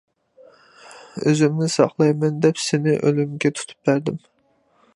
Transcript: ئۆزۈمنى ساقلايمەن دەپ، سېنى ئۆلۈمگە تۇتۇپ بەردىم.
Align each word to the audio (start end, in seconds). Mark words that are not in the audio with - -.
ئۆزۈمنى 1.25 1.67
ساقلايمەن 1.73 2.39
دەپ، 2.45 2.63
سېنى 2.63 2.97
ئۆلۈمگە 3.03 3.53
تۇتۇپ 3.61 3.91
بەردىم. 3.91 4.19